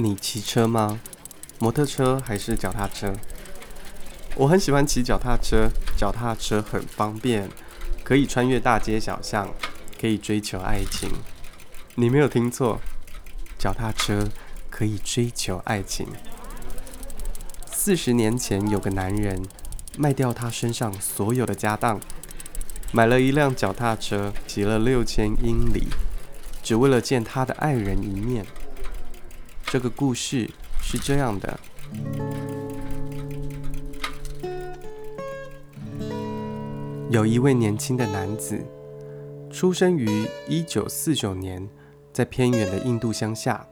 [0.00, 1.00] 你骑车吗？
[1.58, 3.12] 摩托车还是脚踏车？
[4.36, 7.48] 我很喜欢骑脚踏车，脚踏车很方便，
[8.04, 9.52] 可以穿越大街小巷，
[10.00, 11.10] 可以追求爱情。
[11.96, 12.78] 你没有听错，
[13.58, 14.28] 脚踏车
[14.70, 16.06] 可以追求爱情。
[17.72, 19.42] 四十年前，有个男人
[19.96, 21.98] 卖掉他身上所有的家当，
[22.92, 25.88] 买了一辆脚踏车，骑了六千英里，
[26.62, 28.46] 只为了见他的爱人一面。
[29.70, 30.48] 这个故事
[30.80, 31.60] 是这样的：
[37.10, 38.58] 有一位年轻的男子，
[39.50, 41.68] 出生于一九四九年，
[42.14, 43.66] 在偏远的印度乡下。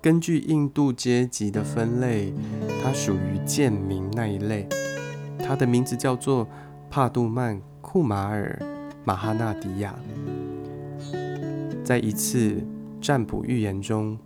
[0.00, 2.32] 根据印度阶级的分类，
[2.82, 4.66] 他属于贱民那一类。
[5.38, 6.48] 他的名字叫做
[6.90, 8.58] 帕杜曼·库马尔·
[9.04, 9.94] 马哈纳迪亚。
[11.84, 12.66] 在一次
[12.98, 14.18] 占卜预言中，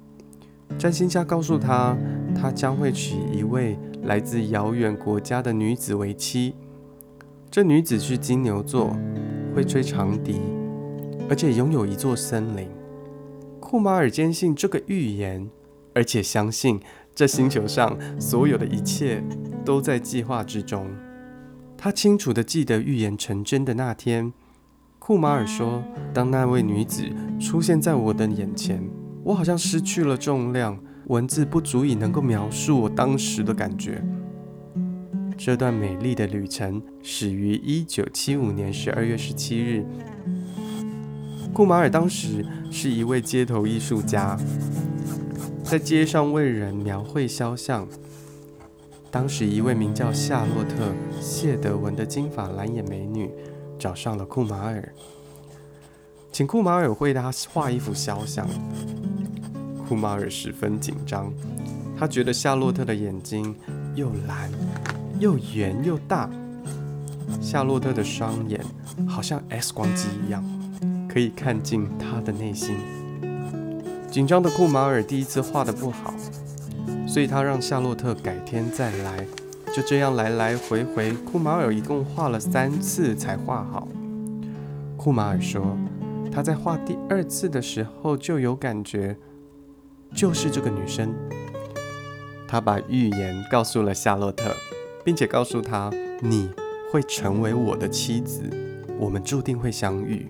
[0.78, 1.96] 占星家告诉他，
[2.34, 6.54] 他将会娶一位来自遥远国家的女子为妻。
[7.50, 8.94] 这女子是金牛座，
[9.54, 10.40] 会吹长笛，
[11.30, 12.68] 而且拥有一座森林。
[13.58, 15.48] 库马尔坚信这个预言，
[15.94, 16.78] 而且相信
[17.14, 19.22] 这星球上所有的一切
[19.64, 20.86] 都在计划之中。
[21.78, 24.32] 他清楚地记得预言成真的那天，
[24.98, 27.04] 库马尔说：“当那位女子
[27.40, 28.86] 出现在我的眼前。”
[29.26, 34.00] 我好像失去了重量，文字不足以能够描述我当时的感觉。
[35.36, 39.84] 这段美丽的旅程始于一九七五年十二月十七日。
[41.52, 44.38] 库马尔当时是一位街头艺术家，
[45.64, 47.88] 在街上为人描绘肖像。
[49.10, 53.32] 当时，一位名叫夏洛特·谢德文的金发蓝眼美女
[53.76, 54.92] 找上了库马尔，
[56.30, 58.48] 请库马尔为她画一幅肖像。
[59.88, 61.32] 库马尔十分紧张，
[61.96, 63.54] 他觉得夏洛特的眼睛
[63.94, 64.50] 又蓝
[65.20, 66.28] 又圆又大，
[67.40, 68.60] 夏洛特的双眼
[69.06, 70.44] 好像 X 光机一样，
[71.08, 72.76] 可以看进他的内心。
[74.10, 76.12] 紧张的库马尔第一次画得不好，
[77.06, 79.24] 所以他让夏洛特改天再来。
[79.72, 83.86] 就这样来来回回，库马尔一共画了三次才画好。
[84.96, 85.76] 库马尔说，
[86.32, 89.16] 他在画第二次的时候就有感觉。
[90.16, 91.14] 就是这个女生，
[92.48, 94.50] 她把预言告诉了夏洛特，
[95.04, 95.90] 并且告诉她
[96.22, 96.48] ：“你
[96.90, 98.42] 会成为我的妻子，
[98.98, 100.26] 我们注定会相遇。”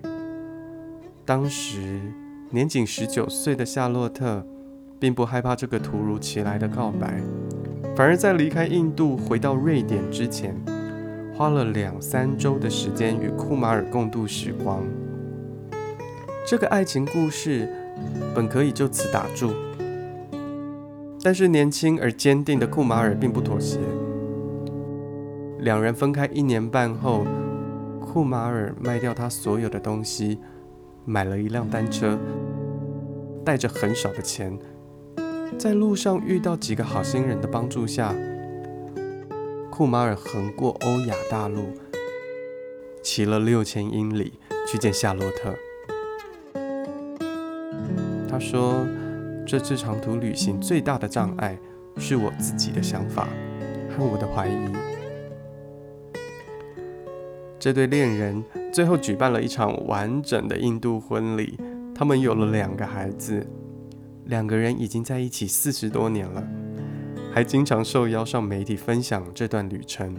[1.23, 2.01] 当时
[2.49, 4.45] 年仅十九岁的夏洛特，
[4.99, 7.21] 并不害怕这个突如其来的告白，
[7.95, 10.53] 反而在离开印度回到瑞典之前，
[11.33, 14.83] 花了两三周的时间与库马尔共度时光。
[16.45, 17.69] 这个爱情故事
[18.35, 19.53] 本可以就此打住。
[21.27, 23.79] 但是年轻而坚定的库马尔并不妥协。
[25.59, 27.25] 两人分开一年半后，
[27.99, 30.39] 库马尔卖掉他所有的东西，
[31.03, 32.17] 买了一辆单车，
[33.43, 34.57] 带着很少的钱，
[35.57, 38.15] 在路上遇到几个好心人的帮助下，
[39.69, 41.73] 库马尔横过欧亚大陆，
[43.03, 45.53] 骑了六千英里去见夏洛特。
[48.29, 48.87] 他说。
[49.47, 51.57] 这次长途旅行最大的障碍
[51.95, 53.29] 是我自己的想法
[53.89, 54.73] 和我的怀疑。
[57.57, 58.43] 这对恋人
[58.73, 61.57] 最后举办了一场完整的印度婚礼，
[61.95, 63.47] 他们有了两个孩子，
[64.25, 66.45] 两个人已经在一起四十多年了，
[67.33, 70.13] 还经常受邀上媒体分享这段旅程。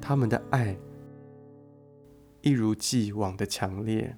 [0.00, 0.76] 他们的爱
[2.42, 4.16] 一如既往的强烈。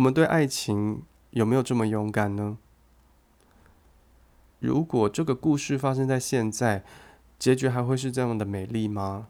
[0.00, 2.56] 我们对爱情有没有这么勇敢呢？
[4.58, 6.82] 如果这个故事发生在现在，
[7.38, 9.28] 结局还会是这样的美丽吗？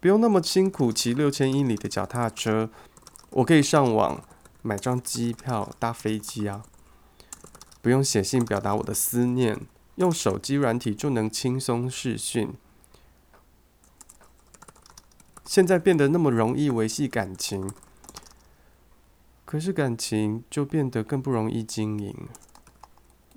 [0.00, 2.70] 不用那么辛苦骑六千英里的脚踏车，
[3.28, 4.24] 我可以上网
[4.62, 6.62] 买张机票搭飞机啊！
[7.82, 9.60] 不用写信表达我的思念，
[9.96, 12.54] 用手机软体就能轻松视讯。
[15.44, 17.70] 现在变得那么容易维系感情。
[19.50, 22.14] 可是感情就变得更不容易经营，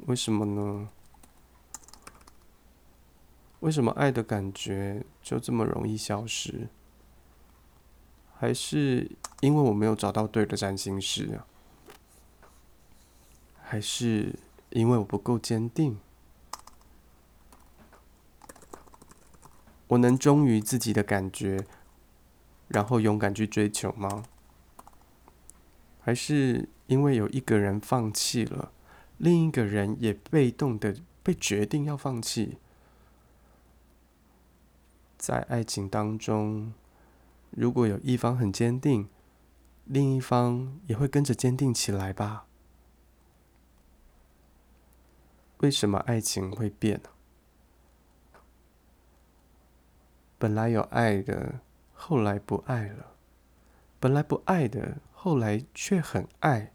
[0.06, 0.90] 为什么呢？
[3.62, 6.68] 为什么爱的感觉就这么容易消失？
[8.36, 9.10] 还是
[9.42, 11.48] 因为我没有找到对的占星师啊？
[13.64, 14.38] 还是
[14.70, 15.98] 因为我不够坚定？
[19.88, 21.66] 我能忠于自己的感觉，
[22.68, 24.26] 然后勇敢去追求吗？
[26.04, 28.74] 还是因为有一个人放弃了，
[29.18, 32.58] 另一个人也被动的被决定要放弃？
[35.18, 36.74] 在爱情当中，
[37.52, 39.08] 如果有一方很坚定，
[39.86, 42.48] 另一方也会跟着坚定起来吧？
[45.60, 47.10] 为什么爱情会变呢？
[50.38, 51.62] 本来有爱的，
[51.94, 53.16] 后来不爱了；
[54.02, 56.74] 本来不爱的，后来却很爱。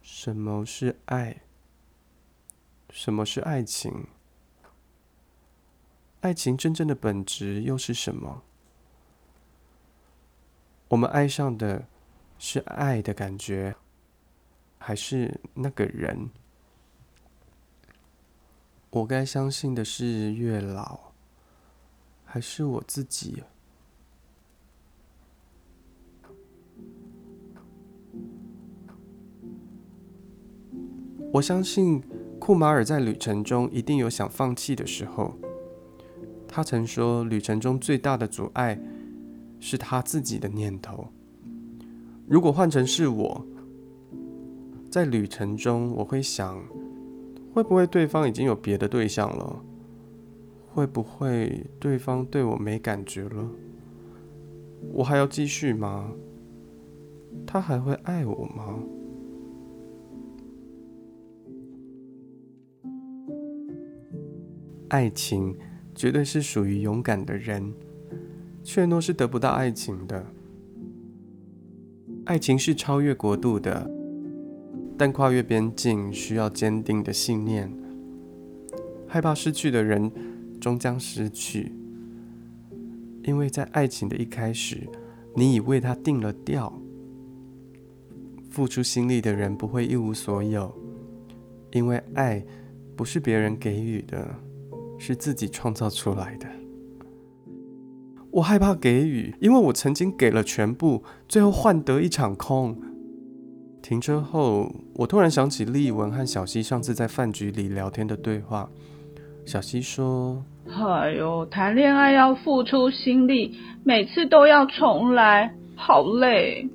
[0.00, 1.42] 什么是爱？
[2.88, 4.06] 什么是爱情？
[6.20, 8.44] 爱情真正的本质又是什么？
[10.86, 11.88] 我们爱上的
[12.38, 13.74] 是爱的感觉，
[14.78, 16.30] 还是那个人？
[18.90, 21.12] 我该相信的是月老，
[22.24, 23.42] 还是我自己？
[31.32, 32.02] 我相信
[32.38, 35.32] 库马尔在旅程中一定有想放弃的时候。
[36.46, 38.78] 他曾说，旅程中最大的阻碍
[39.58, 41.08] 是他自己的念头。
[42.28, 43.46] 如果换成是我，
[44.90, 46.62] 在旅程中，我会想，
[47.54, 49.64] 会不会对方已经有别的对象了？
[50.74, 53.48] 会不会对方对我没感觉了？
[54.92, 56.12] 我还要继续吗？
[57.46, 58.78] 他还会爱我吗？
[64.92, 65.56] 爱情。
[65.94, 67.70] 绝对是属于勇敢的人，
[68.64, 70.24] 怯懦是得不到爱情的。
[72.24, 73.90] 爱情是超越国度的，
[74.96, 77.70] 但跨越边境需要坚定的信念。
[79.06, 80.10] 害怕失去的人，
[80.58, 81.70] 终将失去，
[83.24, 84.88] 因为在爱情的一开始，
[85.36, 86.72] 你已为他定了调。
[88.48, 90.74] 付出心力的人不会一无所有，
[91.72, 92.42] 因为爱
[92.96, 94.26] 不是别人给予的。
[95.02, 96.46] 是自己创造出来的。
[98.30, 102.76] 我害怕给予，因为我曾经给了全部，最后换得一场空。
[103.82, 108.70] 停车后，我突然想起丽文和小溪上次在饭局里聊天的对话。
[109.44, 116.68] 小溪说：“哎呦，谈恋爱要付出心力，每次都要重来，好累。”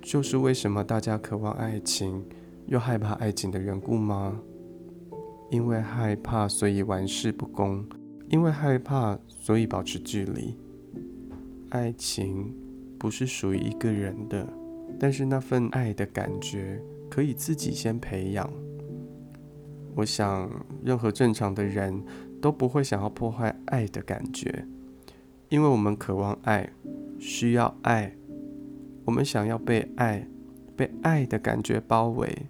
[0.00, 2.24] 就是为什么大家渴望爱情，
[2.66, 4.40] 又害怕爱情的缘故吗？
[5.50, 7.84] 因为害怕，所以玩世不恭；
[8.28, 10.56] 因为害怕，所以保持距离。
[11.70, 12.54] 爱情
[12.98, 14.46] 不是属于一个人的，
[14.98, 16.80] 但是那份爱的感觉
[17.10, 18.50] 可以自己先培养。
[19.96, 20.50] 我想，
[20.82, 22.02] 任何正常的人
[22.40, 24.66] 都不会想要破坏爱的感觉，
[25.48, 26.68] 因为我们渴望爱，
[27.20, 28.16] 需要爱，
[29.04, 30.26] 我们想要被爱，
[30.74, 32.46] 被爱的感觉包围。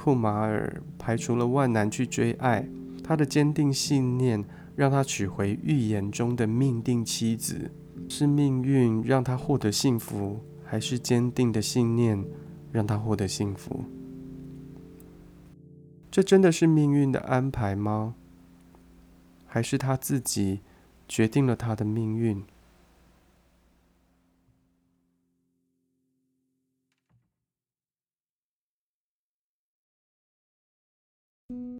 [0.00, 2.64] 库马尔排除了万难去追爱，
[3.02, 4.44] 他的坚定信念
[4.76, 7.72] 让他娶回预言中的命定妻子。
[8.08, 12.24] 是命运让他获得幸福，还是坚定的信念
[12.70, 13.84] 让他获得幸福？
[16.12, 18.14] 这真的是命运的安排吗？
[19.46, 20.60] 还是他自己
[21.08, 22.44] 决定了他的命运？